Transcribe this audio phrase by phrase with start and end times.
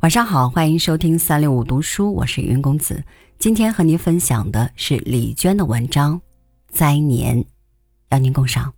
[0.00, 3.02] 晚上好，欢迎收听三六五读书，我是云公子。
[3.38, 6.20] 今天和您分享的是李娟的文章
[6.68, 7.42] 《灾年》，
[8.10, 8.74] 邀您共赏。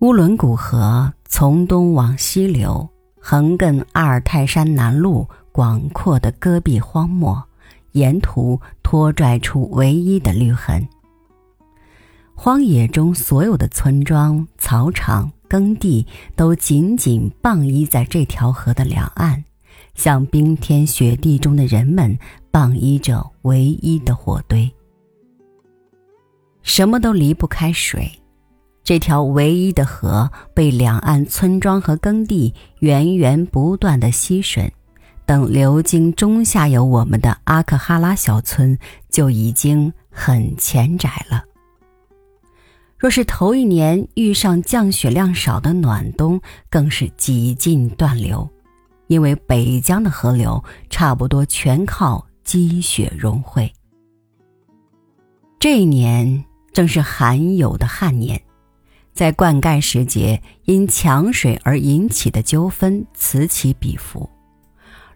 [0.00, 2.95] 乌伦古河从东往西流。
[3.28, 7.42] 横亘阿尔泰山南麓广阔的戈壁荒漠，
[7.90, 10.86] 沿途拖拽出唯一的绿痕。
[12.36, 19.42] 荒野中所有的村庄、草场、耕地都紧紧傍依在这条河的两岸，
[19.96, 22.16] 像冰天雪地中的人们
[22.52, 24.72] 傍依着唯一的火堆。
[26.62, 28.08] 什么都离不开水。
[28.86, 34.70] 这条唯一的河被两岸村庄和耕地源源不断的吸吮，
[35.26, 38.78] 等流经中下游我们的阿克哈拉小村
[39.10, 41.42] 就已经很浅窄了。
[42.96, 48.48] 若是头一年遇上降雪量少的暖冬，更是几近断流，
[49.08, 53.68] 因为北疆的河流差不多全靠积雪融汇。
[55.58, 58.40] 这一年正是罕有的旱年。
[59.16, 64.28] 在灌溉时节，因抢水而引起的纠纷此起彼伏。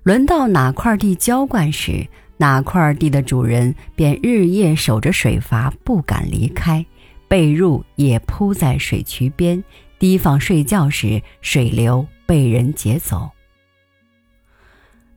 [0.03, 6.85] 轮到哪块地浇灌时，哪块地的主人便日夜守着水阀，不敢离开，
[7.29, 9.63] 被褥也铺在水渠边，
[9.99, 13.29] 提防睡觉时水流被人劫走。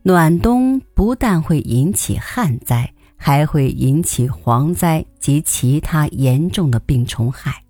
[0.02, 7.63] 暖冬不但会引起旱灾，还会引起蝗灾及其他严重的病虫害。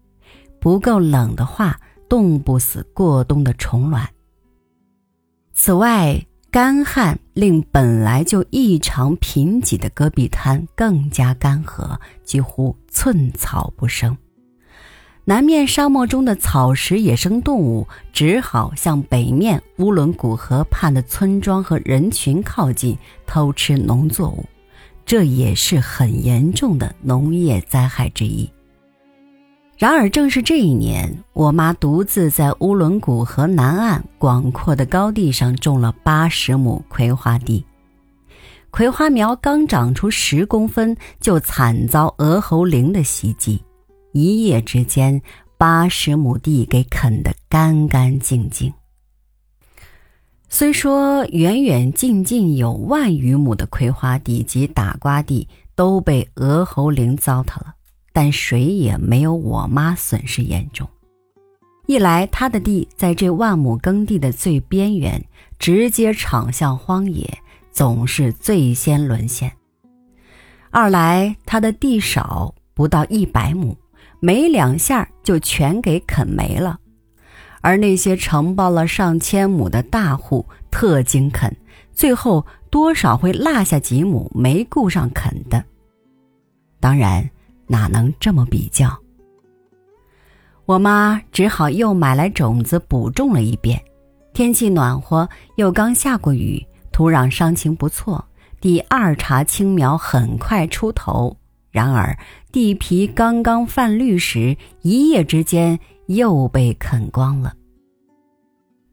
[0.65, 4.09] 不够冷的话，冻不死过冬的虫卵。
[5.53, 14.17] 此外，干旱令本来就异常贫瘠的戈壁滩更加干涸，几乎寸草不生。
[15.27, 24.47] 南面沙漠中的草食野生动物只好向北面乌伦古河畔的村庄和人群靠近，偷吃农作物，
[25.05, 28.49] 这也是很严重的农业灾害之一。
[29.77, 37.65] 然而，正是这一年，我妈独自在乌伦古河南岸广阔的高地上种了八十亩葵花地。
[38.71, 43.61] 葵花苗刚长出十公分，就惨遭鹅喉铃的袭击，
[44.13, 45.21] 一夜之间，
[45.59, 48.73] 八十亩地给啃得干干净净。
[50.49, 57.75] 虽说远远近近有万余亩的葵花地及打瓜地都被鹅喉铃糟蹋了。
[58.15, 60.89] 但谁也没有我妈损失严重。
[61.87, 65.23] 一来，她的地在这万亩耕地的最边缘，
[65.59, 67.29] 直接敞向荒野，
[67.73, 69.51] 总是最先沦陷；
[70.71, 73.77] 二来，她的地少，不到一百亩，
[74.21, 76.79] 没两下就全给啃没了。
[77.63, 81.55] 而那些承包了上千亩的大户特精啃，
[81.93, 85.65] 最后多少会落下几亩没顾上啃的。
[86.79, 87.29] 当然。
[87.75, 88.97] 哪能这么比较？
[90.65, 93.83] 我妈只好又买来种子补种了一遍。
[94.33, 98.25] 天气暖和，又刚下过雨，土壤伤情不错，
[98.61, 101.37] 第二茬青苗很快出头。
[101.73, 102.17] 然而
[102.53, 107.53] 地皮刚刚泛绿时，一夜之间又被啃光了。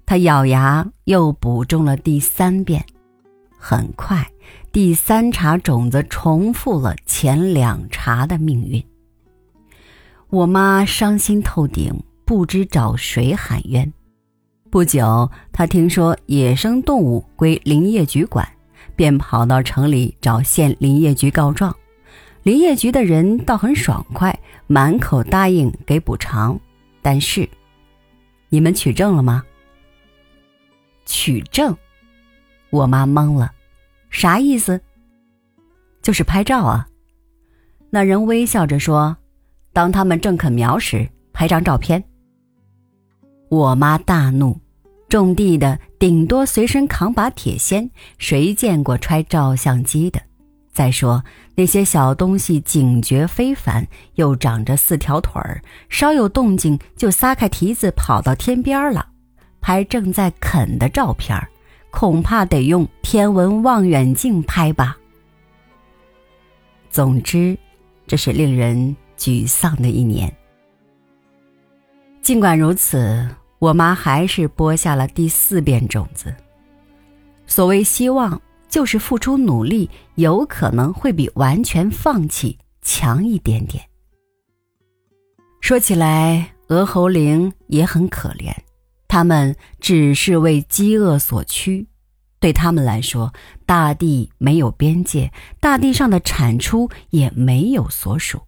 [0.08, 2.84] 她咬牙又补种了第三遍，
[3.62, 4.28] 很快。
[4.72, 8.84] 第三茬种子重复了前两茬的命运。
[10.30, 11.94] 我妈伤心透顶，
[12.26, 13.94] 不知找谁喊冤。
[14.70, 18.48] 不久，她听说野生动物归林业局管，
[18.96, 21.76] 便跑到城里找县林业局告状。
[22.44, 26.60] 林业局的人倒很爽快，满口答应给补偿。
[27.02, 27.48] 但是，
[28.50, 29.44] 你们取证了吗？
[31.06, 31.75] 取证？
[32.71, 33.51] 我妈懵了。
[34.09, 34.81] 啥意思？
[36.01, 36.88] 就是拍照啊！
[37.91, 39.18] 那人微笑着说
[39.71, 42.03] ：“当他们正啃苗时，拍张照片。”
[43.50, 44.59] 我妈大怒，
[45.07, 50.21] 种地的顶多随身扛把铁锨，谁见过揣照相机的？
[50.73, 51.23] 再说
[51.56, 53.85] 那些小东西警觉非凡，
[54.15, 59.09] 又长着四条腿儿，稍有动静就撒开蹄子跑到天边了，
[59.59, 61.38] 拍正在啃的照片。
[61.92, 64.98] 恐怕得用天文望远镜拍吧。
[66.90, 67.58] 总之，
[68.08, 70.34] 这是令人沮丧的一年。
[72.22, 73.28] 尽管如此，
[73.60, 76.34] 我妈还是播下了第四遍种子。
[77.46, 83.84] 所谓希望，就是付出努力，有可能会比完全放弃强一点点。
[85.62, 88.54] 说起来，鹅喉灵也很可怜，
[89.12, 91.90] 他们只是为饥饿所驱。
[92.40, 93.34] 对他们来说，
[93.66, 98.44] 大地没有边界，大地上的产出也没有所属。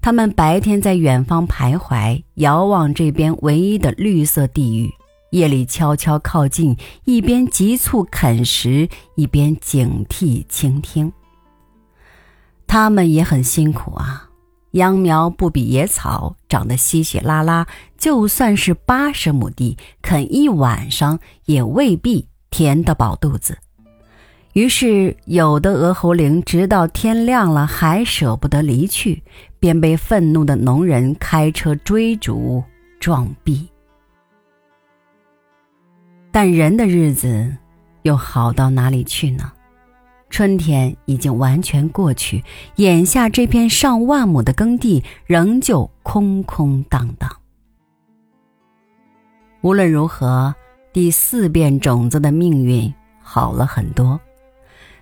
[0.00, 4.92] 他们白天在远方徘徊，遥望这边唯一的绿色地域。
[5.30, 11.12] 夜里悄悄靠近，一边急促啃食，一边警惕倾听。
[12.66, 14.30] 他们也很辛苦啊，
[14.72, 17.66] 秧苗不比野草长得稀稀拉拉，
[18.04, 23.56] 就算是八十亩地，啃一晚上也未必填得饱肚子。
[24.52, 29.22] 于是，有的鹅喉铃直到天亮了还舍不得离去，
[29.58, 32.62] 便被愤怒的农人开车追逐
[33.00, 33.66] 撞毙。
[36.30, 37.56] 但人的日子
[38.02, 39.50] 又好到哪里去呢？
[40.28, 42.44] 春天已经完全过去，
[42.76, 47.34] 眼下这片上万亩的耕地仍旧空空荡荡。
[49.64, 50.54] 无论如何，
[50.92, 54.20] 第四变种子的命运好了很多，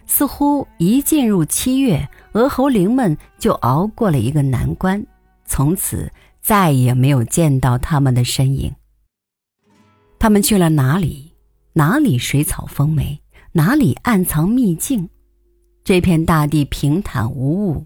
[0.06, 5.04] 似乎一进入七月，鹅猴灵们就熬过了一个难关，
[5.44, 6.08] 从此
[6.40, 8.72] 再也没有见到他们的身影。
[10.20, 11.32] 他们去了哪里？
[11.72, 13.20] 哪里水草丰美？
[13.50, 15.08] 哪里暗藏秘境？
[15.82, 17.84] 这片大地平坦无物，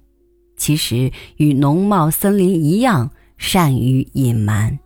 [0.59, 4.79] 其实与农贸森林一样，善于隐瞒。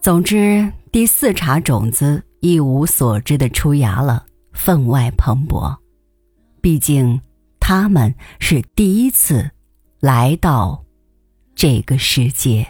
[0.00, 4.24] 总之，第四茬种子一无所知的出芽了，
[4.54, 5.76] 分外蓬勃。
[6.62, 7.20] 毕竟，
[7.60, 9.50] 他们是第一次
[10.00, 10.82] 来到
[11.54, 12.66] 这个世界。